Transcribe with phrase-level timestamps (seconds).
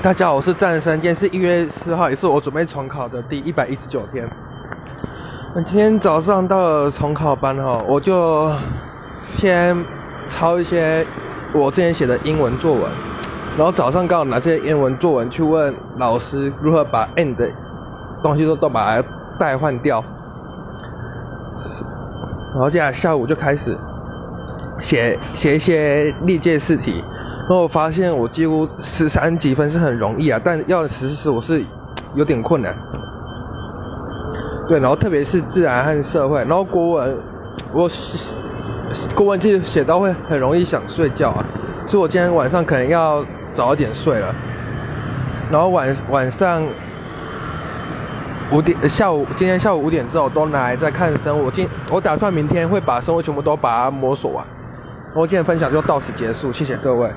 [0.00, 4.24] 大家好，我是战神，今天是一月四号，也是我准备重考的第一百一十九天。
[5.56, 8.48] 那今天早上到了重考班哈，我就
[9.38, 9.76] 先
[10.28, 11.04] 抄一些
[11.52, 12.84] 我之前写的英文作文，
[13.56, 17.50] 然后早上刚好拿这些英文作文去问老师如何把 and 的
[18.22, 20.04] 东西都都把它代换掉，
[22.52, 23.76] 然后接下来下午就开始
[24.78, 27.02] 写写一些历届试题。
[27.48, 31.64] 然后我发现我几乎十三几分是很容易啊，但要十四我是
[32.14, 32.76] 有点困难。
[34.68, 37.18] 对，然后特别是自然和社会，然后国文，
[37.72, 37.88] 我
[39.14, 41.42] 国文其实写到会很容易想睡觉啊，
[41.86, 44.34] 所以我今天晚上可能要早一点睡了。
[45.50, 46.62] 然后晚晚上
[48.52, 51.50] 五点下午，今天下午五点之后都拿来再看生物。
[51.50, 54.44] 今我打算明天会把生物全部都把它摸索完。
[55.06, 57.10] 然后今天分享就到此结束，谢谢各位。